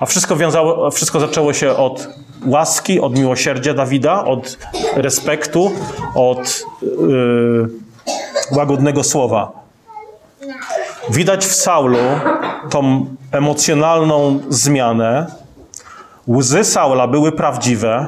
[0.00, 2.08] A wszystko, wiązało, wszystko zaczęło się od
[2.46, 4.58] łaski, od miłosierdzia Dawida, od
[4.96, 5.72] respektu,
[6.14, 7.68] od yy,
[8.52, 9.52] łagodnego słowa.
[11.10, 11.98] Widać w Saulu
[12.70, 15.26] tą emocjonalną zmianę.
[16.28, 18.06] Łzy Saula były prawdziwe,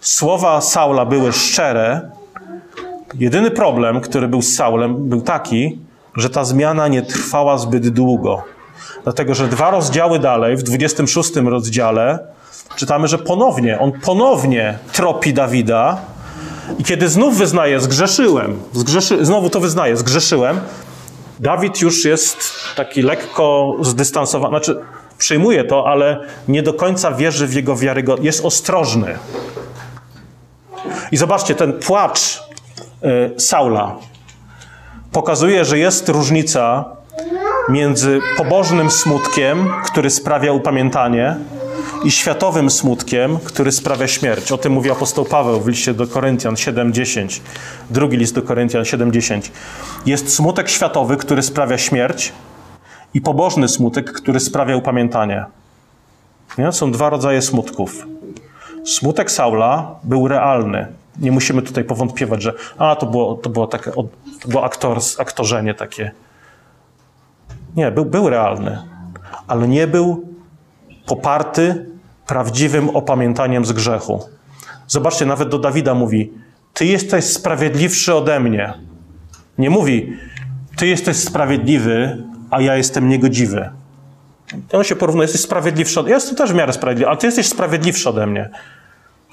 [0.00, 2.10] słowa Saula były szczere.
[3.14, 5.78] Jedyny problem, który był z Saulem, był taki,
[6.16, 8.42] że ta zmiana nie trwała zbyt długo.
[9.02, 12.18] Dlatego, że dwa rozdziały dalej, w 26 rozdziale,
[12.76, 15.98] czytamy, że ponownie, on ponownie tropi Dawida
[16.78, 20.60] I kiedy znów wyznaje, zgrzeszyłem, zgrzeszy, znowu to wyznaje, zgrzeszyłem,
[21.40, 24.80] Dawid już jest taki lekko zdystansowany, znaczy
[25.18, 28.26] przyjmuje to, ale nie do końca wierzy w jego wiarygodność.
[28.26, 29.18] Jest ostrożny.
[31.12, 32.42] I zobaczcie, ten płacz
[33.36, 33.96] y, Saula
[35.12, 36.84] pokazuje, że jest różnica
[37.68, 41.36] między pobożnym smutkiem, który sprawia upamiętanie,
[42.04, 44.52] i światowym smutkiem, który sprawia śmierć.
[44.52, 47.40] O tym mówi apostoł Paweł w liście do Koryntian 7:10.
[47.90, 49.50] Drugi list do Koryntian 7:10.
[50.06, 52.32] Jest smutek światowy, który sprawia śmierć
[53.14, 55.44] i pobożny smutek, który sprawia upamiętanie.
[56.58, 56.72] Nie?
[56.72, 58.06] Są dwa rodzaje smutków.
[58.84, 60.86] Smutek Saula był realny.
[61.18, 65.74] Nie musimy tutaj powątpiewać, że a, to było, to było takie to było aktors, aktorzenie
[65.74, 66.12] takie.
[67.76, 68.78] Nie, był, był realny,
[69.48, 70.26] ale nie był
[71.06, 71.91] poparty
[72.32, 74.24] prawdziwym opamiętaniem z grzechu.
[74.88, 76.32] Zobaczcie, nawet do Dawida mówi:
[76.74, 78.74] Ty jesteś sprawiedliwszy ode mnie.
[79.58, 80.16] Nie mówi:
[80.76, 83.70] Ty jesteś sprawiedliwy, a ja jestem niegodziwy.
[84.72, 86.10] On się porównuje, jesteś sprawiedliwszy ode.
[86.10, 88.50] Ja jestem też w miarę sprawiedliwy, ale ty jesteś sprawiedliwszy ode mnie.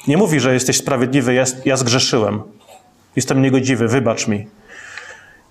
[0.08, 2.42] Nie mówi, że jesteś sprawiedliwy, ja, ja zgrzeszyłem.
[3.16, 4.48] Jestem niegodziwy, wybacz mi.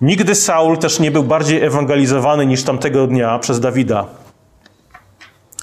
[0.01, 4.07] Nigdy Saul też nie był bardziej ewangelizowany niż tamtego dnia przez Dawida.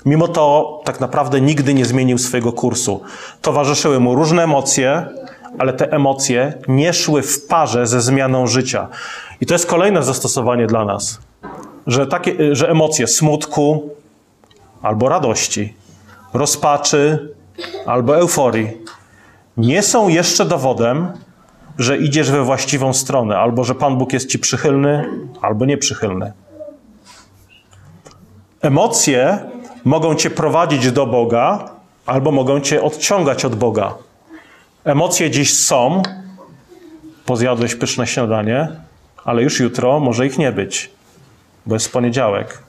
[0.05, 3.01] Mimo to tak naprawdę nigdy nie zmienił swojego kursu.
[3.41, 5.05] Towarzyszyły mu różne emocje,
[5.57, 8.87] ale te emocje nie szły w parze ze zmianą życia.
[9.41, 11.19] I to jest kolejne zastosowanie dla nas,
[11.87, 13.89] że, takie, że emocje smutku
[14.81, 15.73] albo radości,
[16.33, 17.33] rozpaczy
[17.85, 18.77] albo euforii
[19.57, 21.07] nie są jeszcze dowodem,
[21.77, 25.09] że idziesz we właściwą stronę, albo że Pan Bóg jest ci przychylny,
[25.41, 26.31] albo nieprzychylny.
[28.61, 29.39] Emocje
[29.85, 31.69] mogą cię prowadzić do Boga,
[32.05, 33.93] albo mogą cię odciągać od Boga.
[34.83, 36.03] Emocje dziś są,
[37.25, 38.67] pozjadłeś pyszne śniadanie,
[39.25, 40.91] ale już jutro może ich nie być,
[41.65, 42.63] bo jest poniedziałek.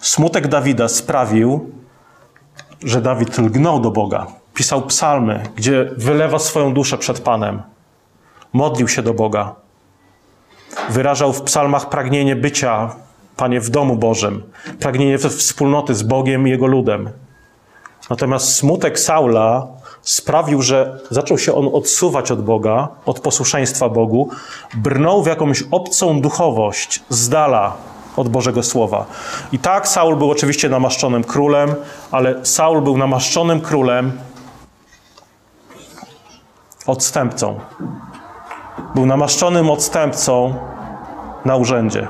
[0.00, 1.70] Smutek Dawida sprawił,
[2.82, 4.26] że Dawid lgnął do Boga.
[4.54, 7.62] Pisał psalmy, gdzie wylewa swoją duszę przed Panem.
[8.52, 9.54] Modlił się do Boga.
[10.90, 12.90] Wyrażał w psalmach pragnienie bycia
[13.42, 14.42] Panie, w domu Bożym,
[14.80, 17.10] pragnienie wspólnoty z Bogiem i Jego ludem.
[18.10, 19.66] Natomiast smutek Saula
[20.02, 24.28] sprawił, że zaczął się on odsuwać od Boga, od posłuszeństwa Bogu,
[24.74, 27.76] brnął w jakąś obcą duchowość z dala
[28.16, 29.06] od Bożego Słowa.
[29.52, 31.74] I tak Saul był oczywiście namaszczonym królem,
[32.10, 34.12] ale Saul był namaszczonym królem
[36.86, 37.60] odstępcą.
[38.94, 40.54] Był namaszczonym odstępcą
[41.44, 42.08] na urzędzie.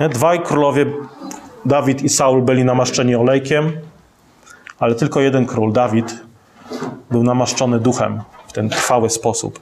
[0.00, 0.86] Dwaj królowie,
[1.64, 3.72] Dawid i Saul, byli namaszczeni olejkiem,
[4.78, 6.14] ale tylko jeden król, Dawid,
[7.10, 9.60] był namaszczony duchem w ten trwały sposób.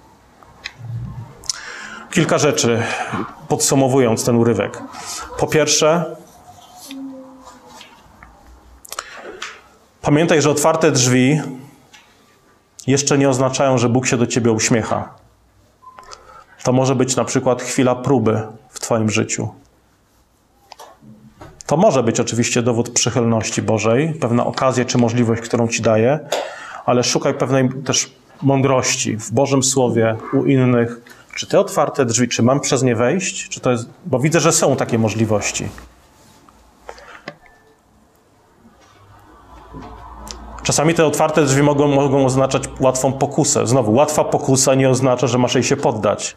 [2.10, 2.82] Kilka rzeczy,
[3.48, 4.82] podsumowując ten urywek.
[5.38, 6.16] Po pierwsze,
[10.02, 11.40] pamiętaj, że otwarte drzwi
[12.86, 15.14] jeszcze nie oznaczają, że Bóg się do ciebie uśmiecha.
[16.62, 19.61] To może być na przykład chwila próby w Twoim życiu.
[21.66, 26.20] To może być oczywiście dowód przychylności Bożej, pewna okazja czy możliwość, którą ci daje,
[26.86, 31.00] ale szukaj pewnej też mądrości w Bożym Słowie u innych.
[31.36, 33.48] Czy te otwarte drzwi, czy mam przez nie wejść?
[33.48, 35.68] Czy to jest, bo widzę, że są takie możliwości.
[40.62, 43.66] Czasami te otwarte drzwi mogą, mogą oznaczać łatwą pokusę.
[43.66, 46.36] Znowu, łatwa pokusa nie oznacza, że masz jej się poddać.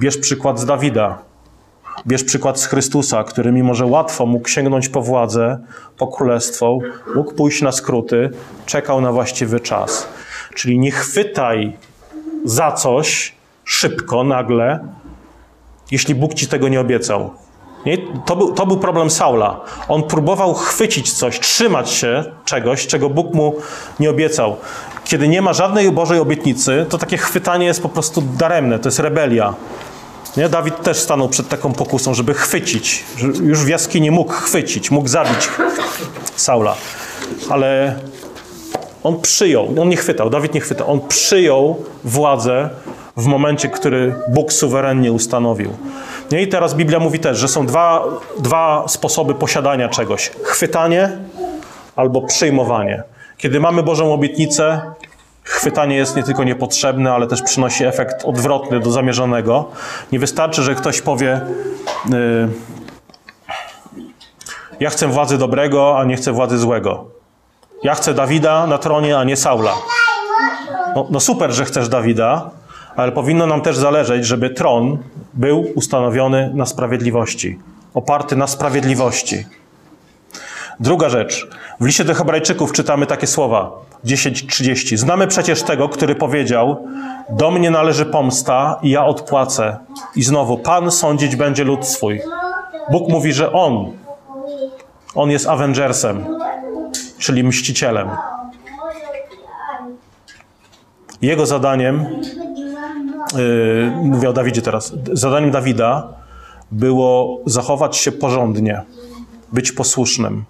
[0.00, 1.18] Bierz przykład z Dawida.
[2.06, 5.58] Bierz przykład z Chrystusa, który mimo, że łatwo mógł sięgnąć po władzę,
[5.98, 6.78] po królestwo,
[7.14, 8.30] mógł pójść na skróty,
[8.66, 10.08] czekał na właściwy czas.
[10.54, 11.76] Czyli nie chwytaj
[12.44, 14.88] za coś szybko, nagle,
[15.90, 17.30] jeśli Bóg ci tego nie obiecał.
[17.86, 17.98] Nie?
[18.26, 19.60] To, był, to był problem Saula.
[19.88, 23.56] On próbował chwycić coś, trzymać się czegoś, czego Bóg mu
[24.00, 24.56] nie obiecał.
[25.04, 28.98] Kiedy nie ma żadnej Bożej obietnicy, to takie chwytanie jest po prostu daremne, to jest
[28.98, 29.54] rebelia.
[30.36, 30.48] Nie?
[30.48, 33.04] Dawid też stanął przed taką pokusą, żeby chwycić.
[33.42, 35.48] Już w jaskini mógł chwycić, mógł zabić
[36.36, 36.74] Saula.
[37.50, 37.98] Ale
[39.02, 42.70] on przyjął, on nie chwytał, Dawid nie chwytał, on przyjął władzę
[43.16, 45.70] w momencie, który Bóg suwerennie ustanowił.
[46.32, 46.42] Nie?
[46.42, 48.04] I teraz Biblia mówi też, że są dwa,
[48.38, 51.18] dwa sposoby posiadania czegoś: chwytanie
[51.96, 53.02] albo przyjmowanie.
[53.38, 54.80] Kiedy mamy Bożą obietnicę,
[55.46, 59.68] chwytanie jest nie tylko niepotrzebne, ale też przynosi efekt odwrotny do zamierzonego.
[60.12, 61.40] Nie wystarczy, że ktoś powie:
[62.10, 62.48] yy,
[64.80, 67.04] Ja chcę władzy dobrego, a nie chcę władzy złego.
[67.82, 69.74] Ja chcę Dawida na tronie, a nie Saula.
[70.94, 72.50] No, no super, że chcesz Dawida,
[72.96, 74.98] ale powinno nam też zależeć, żeby tron
[75.34, 77.58] był ustanowiony na sprawiedliwości,
[77.94, 79.46] oparty na sprawiedliwości.
[80.80, 81.48] Druga rzecz.
[81.80, 84.96] W liście do Hebrajczyków czytamy takie słowa 10:30.
[84.96, 86.86] Znamy przecież tego, który powiedział:
[87.30, 89.76] Do mnie należy pomsta i ja odpłacę.
[90.16, 92.20] I znowu Pan sądzić będzie lud swój.
[92.90, 93.92] Bóg mówi, że on
[95.16, 96.24] on jest Avengersem,
[97.18, 98.08] czyli mścicielem.
[101.22, 102.06] Jego zadaniem,
[103.36, 106.08] yy, mówię o Dawidzie teraz, zadaniem Dawida
[106.72, 108.82] było zachować się porządnie,
[109.52, 110.44] być posłusznym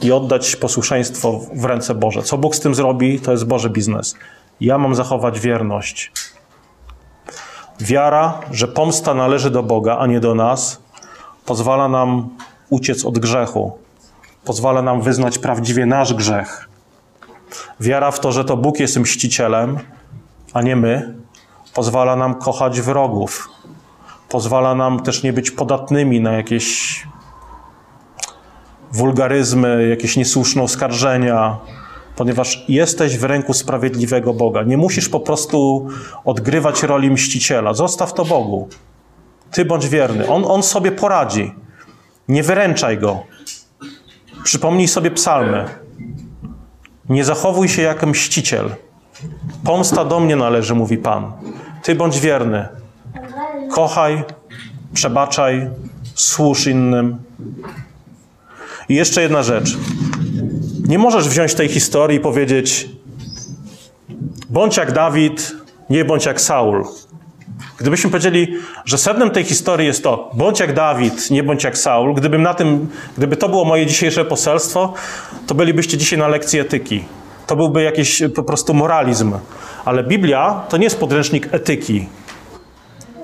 [0.00, 2.22] i oddać posłuszeństwo w ręce Boże.
[2.22, 4.14] Co Bóg z tym zrobi, to jest Boży biznes.
[4.60, 6.12] Ja mam zachować wierność.
[7.80, 10.80] Wiara, że pomsta należy do Boga, a nie do nas,
[11.46, 12.28] pozwala nam
[12.70, 13.78] uciec od grzechu,
[14.44, 16.68] pozwala nam wyznać prawdziwie nasz grzech.
[17.80, 19.78] Wiara w to, że to Bóg jest mścicielem,
[20.52, 21.14] a nie my,
[21.74, 23.48] pozwala nam kochać wrogów.
[24.28, 27.02] Pozwala nam też nie być podatnymi na jakieś
[28.92, 31.56] wulgaryzmy, jakieś niesłuszne oskarżenia,
[32.16, 34.62] ponieważ jesteś w ręku sprawiedliwego Boga.
[34.62, 35.88] Nie musisz po prostu
[36.24, 37.74] odgrywać roli mściciela.
[37.74, 38.68] Zostaw to Bogu.
[39.50, 40.28] Ty bądź wierny.
[40.28, 41.54] On, on sobie poradzi.
[42.28, 43.22] Nie wyręczaj go.
[44.44, 45.64] Przypomnij sobie psalmy.
[47.08, 48.70] Nie zachowuj się jak mściciel.
[49.64, 51.32] Pomsta do mnie należy, mówi Pan.
[51.82, 52.68] Ty bądź wierny.
[53.70, 54.24] Kochaj,
[54.94, 55.70] przebaczaj,
[56.14, 57.18] służ innym.
[58.88, 59.76] I jeszcze jedna rzecz.
[60.88, 62.88] Nie możesz wziąć tej historii i powiedzieć:
[64.50, 65.52] bądź jak Dawid,
[65.90, 66.84] nie bądź jak Saul.
[67.78, 72.14] Gdybyśmy powiedzieli, że sednem tej historii jest to, bądź jak Dawid, nie bądź jak Saul,
[72.14, 74.94] gdybym na tym, gdyby to było moje dzisiejsze poselstwo,
[75.46, 77.04] to bylibyście dzisiaj na lekcji etyki.
[77.46, 79.32] To byłby jakiś po prostu moralizm.
[79.84, 82.06] Ale Biblia to nie jest podręcznik etyki.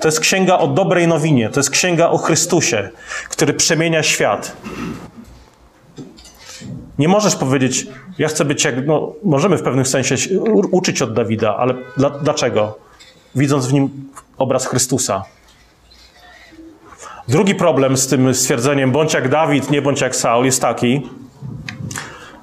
[0.01, 2.89] To jest księga o dobrej nowinie, to jest księga o Chrystusie,
[3.29, 4.57] który przemienia świat.
[6.99, 8.87] Nie możesz powiedzieć, ja chcę być jak.
[8.87, 10.15] No, możemy w pewnym sensie
[10.71, 12.77] uczyć od Dawida, ale dla, dlaczego?
[13.35, 13.89] Widząc w nim
[14.37, 15.23] obraz Chrystusa.
[17.27, 21.09] Drugi problem z tym stwierdzeniem, bądź jak Dawid, nie bądź jak Saul, jest taki,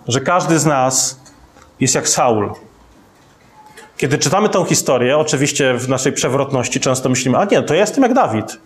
[0.08, 1.20] że każdy z nas
[1.80, 2.50] jest jak Saul.
[3.96, 8.02] Kiedy czytamy tą historię, oczywiście w naszej przewrotności często myślimy, a nie, to ja jestem
[8.02, 8.58] jak Dawid,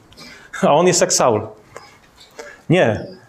[0.62, 1.46] a on jest jak Saul.
[2.68, 3.19] Nie.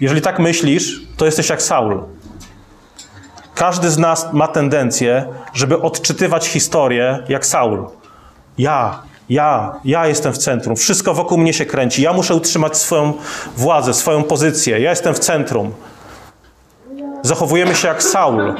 [0.00, 2.00] Jeżeli tak myślisz, to jesteś jak Saul.
[3.54, 7.86] Każdy z nas ma tendencję, żeby odczytywać historię jak Saul.
[8.58, 10.76] Ja, ja, ja jestem w centrum.
[10.76, 12.02] Wszystko wokół mnie się kręci.
[12.02, 13.12] Ja muszę utrzymać swoją
[13.56, 14.80] władzę, swoją pozycję.
[14.80, 15.72] Ja jestem w centrum.
[17.22, 18.54] Zachowujemy się jak Saul.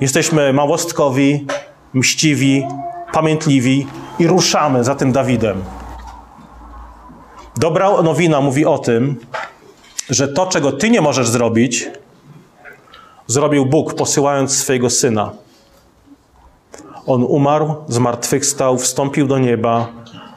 [0.00, 1.46] Jesteśmy małostkowi,
[1.94, 2.66] mściwi,
[3.12, 3.86] pamiętliwi
[4.18, 5.64] i ruszamy za tym Dawidem.
[7.56, 9.16] Dobra nowina mówi o tym,
[10.10, 11.90] że to, czego ty nie możesz zrobić,
[13.26, 15.30] zrobił Bóg, posyłając swojego syna.
[17.06, 19.88] On umarł, zmartwychwstał, wstąpił do nieba,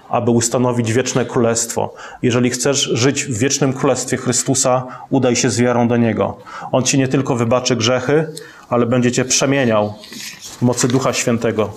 [0.10, 1.93] aby ustanowić wieczne królestwo.
[2.21, 6.38] Jeżeli chcesz żyć w wiecznym królestwie Chrystusa, udaj się z wiarą do Niego.
[6.71, 8.34] On ci nie tylko wybaczy grzechy,
[8.69, 9.93] ale będzie cię przemieniał
[10.41, 11.69] w mocy Ducha Świętego.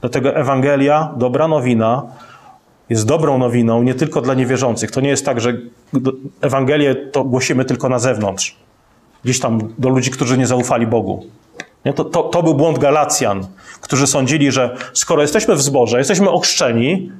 [0.00, 2.02] Dlatego Ewangelia, dobra nowina,
[2.90, 4.90] jest dobrą nowiną nie tylko dla niewierzących.
[4.90, 5.52] To nie jest tak, że
[6.40, 8.56] Ewangelię to głosimy tylko na zewnątrz,
[9.24, 11.26] gdzieś tam do ludzi, którzy nie zaufali Bogu.
[11.84, 11.92] Nie?
[11.92, 13.46] To, to, to był błąd Galacjan,
[13.80, 17.12] którzy sądzili, że skoro jesteśmy w zborze, jesteśmy ochrzczeni,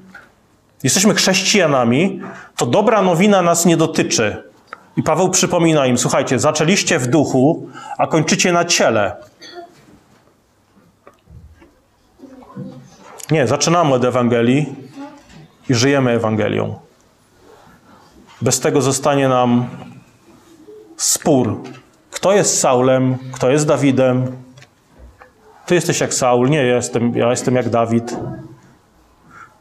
[0.82, 2.20] jesteśmy chrześcijanami,
[2.56, 4.42] to dobra nowina nas nie dotyczy.
[4.96, 9.16] I Paweł przypomina im: słuchajcie, zaczęliście w duchu, a kończycie na ciele.
[13.30, 14.74] Nie, zaczynamy od Ewangelii
[15.68, 16.78] i żyjemy Ewangelią.
[18.42, 19.68] Bez tego zostanie nam
[20.96, 21.60] spór.
[22.10, 24.44] Kto jest Saulem, kto jest Dawidem,
[25.66, 28.16] ty jesteś jak Saul, nie, jestem, ja jestem jak Dawid.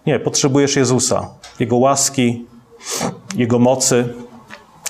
[0.06, 2.46] Nie, potrzebujesz Jezusa, Jego łaski,
[3.36, 4.14] Jego mocy.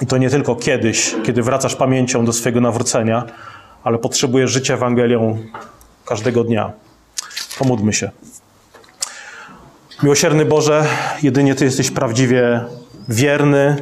[0.01, 3.25] I to nie tylko kiedyś, kiedy wracasz pamięcią do swojego nawrócenia,
[3.83, 5.37] ale potrzebujesz życia Ewangelią
[6.05, 6.71] każdego dnia.
[7.59, 8.11] Pomódmy się.
[10.03, 10.85] Miłosierny Boże,
[11.21, 12.61] jedynie Ty jesteś prawdziwie
[13.09, 13.75] wierny.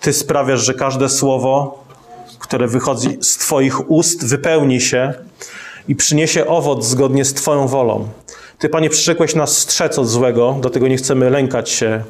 [0.00, 1.84] Ty sprawiasz, że każde słowo,
[2.38, 5.14] które wychodzi z Twoich ust, wypełni się
[5.88, 8.08] i przyniesie owoc zgodnie z Twoją wolą.
[8.58, 12.02] Ty, Panie, przyrzekłeś nas strzec od złego, dlatego nie chcemy lękać się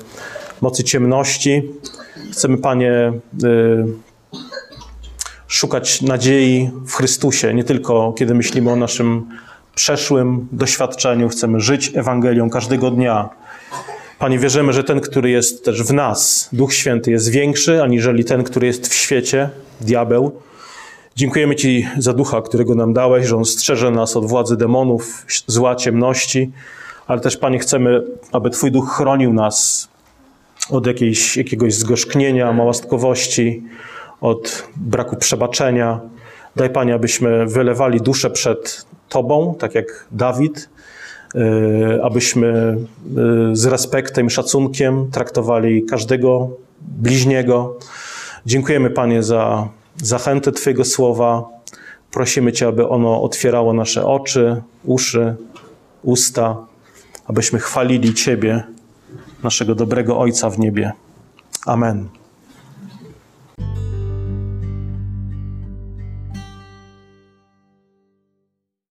[0.60, 1.62] mocy ciemności.
[2.32, 3.12] Chcemy, Panie,
[3.44, 3.86] y,
[5.46, 9.26] szukać nadziei w Chrystusie, nie tylko kiedy myślimy o naszym
[9.74, 13.39] przeszłym doświadczeniu, chcemy żyć Ewangelią każdego dnia.
[14.20, 18.44] Panie, wierzymy, że ten, który jest też w nas, Duch Święty, jest większy aniżeli ten,
[18.44, 19.50] który jest w świecie,
[19.80, 20.40] diabeł.
[21.16, 25.76] Dziękujemy Ci za ducha, którego nam dałeś, że on strzeże nas od władzy demonów, zła,
[25.76, 26.52] ciemności,
[27.06, 28.02] ale też, Panie, chcemy,
[28.32, 29.88] aby Twój duch chronił nas
[30.70, 33.62] od jakiejś, jakiegoś zgorzknienia, małostkowości,
[34.20, 36.00] od braku przebaczenia.
[36.56, 40.68] Daj, Panie, abyśmy wylewali duszę przed Tobą, tak jak Dawid,
[42.02, 42.76] abyśmy
[43.14, 46.50] yy, z respektem szacunkiem traktowali każdego
[46.80, 47.78] bliźniego.
[48.46, 51.48] Dziękujemy, Panie, za zachętę Twojego słowa.
[52.10, 55.34] Prosimy Cię, aby ono otwierało nasze oczy, uszy,
[56.02, 56.56] usta,
[57.26, 58.62] abyśmy chwalili Ciebie,
[59.42, 60.92] naszego dobrego Ojca w niebie.
[61.66, 62.19] Amen.